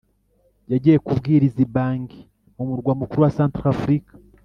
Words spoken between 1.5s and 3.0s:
i Bangui mu murwa